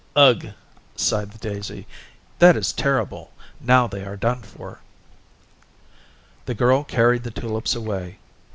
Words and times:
"Ugh!" 0.15 0.47
sighed 0.95 1.29
the 1.29 1.37
daisy, 1.37 1.85
"that 2.39 2.57
is 2.57 2.73
terrible; 2.73 3.31
now 3.59 3.85
they 3.85 4.03
are 4.03 4.17
done 4.17 4.41
for." 4.41 4.79
The 6.47 6.55
girl 6.55 6.83
carried 6.83 7.21
the 7.21 7.29
tulips 7.29 7.75
away. 7.75 8.17